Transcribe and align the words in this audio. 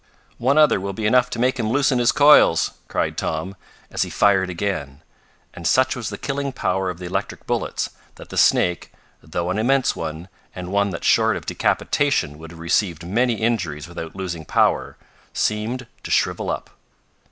"One 0.39 0.57
other 0.57 0.79
will 0.79 0.93
be 0.93 1.05
enough 1.05 1.29
to 1.29 1.37
make 1.37 1.59
him 1.59 1.69
loosen 1.69 1.99
his 1.99 2.11
coils!" 2.11 2.71
cried 2.87 3.19
Tom, 3.19 3.55
as 3.91 4.01
he 4.01 4.09
fired 4.09 4.49
again, 4.49 5.03
and 5.53 5.67
such 5.67 5.95
was 5.95 6.09
the 6.09 6.17
killing 6.17 6.51
power 6.53 6.89
of 6.89 6.97
the 6.97 7.05
electric 7.05 7.45
bullets 7.45 7.91
that 8.15 8.29
the 8.29 8.35
snake, 8.37 8.91
though 9.21 9.51
an 9.51 9.59
immense 9.59 9.95
one, 9.95 10.27
and 10.55 10.71
one 10.71 10.89
that 10.89 11.03
short 11.03 11.37
of 11.37 11.45
decapitation 11.45 12.39
could 12.39 12.49
have 12.49 12.59
received 12.59 13.05
many 13.05 13.35
injuries 13.35 13.87
without 13.87 14.15
losing 14.15 14.43
power, 14.43 14.97
seemed 15.33 15.85
to 16.01 16.09
shrivel 16.09 16.49
up. 16.49 16.71